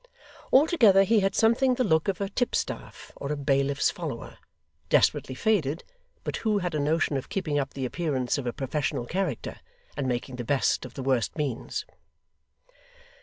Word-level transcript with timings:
Altogether, 0.51 1.03
he 1.03 1.19
had 1.19 1.35
something 1.35 1.75
the 1.75 1.83
look 1.83 2.07
of 2.07 2.19
a 2.19 2.27
tipstaff, 2.27 3.11
or 3.17 3.31
a 3.31 3.37
bailiff's 3.37 3.91
follower, 3.91 4.39
desperately 4.89 5.35
faded, 5.35 5.83
but 6.23 6.37
who 6.37 6.57
had 6.57 6.73
a 6.73 6.79
notion 6.79 7.17
of 7.17 7.29
keeping 7.29 7.59
up 7.59 7.75
the 7.75 7.85
appearance 7.85 8.39
of 8.39 8.47
a 8.47 8.51
professional 8.51 9.05
character, 9.05 9.57
and 9.95 10.07
making 10.07 10.37
the 10.37 10.43
best 10.43 10.85
of 10.85 10.95
the 10.95 11.03
worst 11.03 11.37
means. 11.37 11.85